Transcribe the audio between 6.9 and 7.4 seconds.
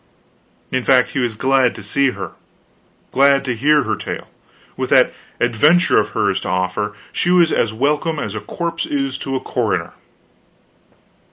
she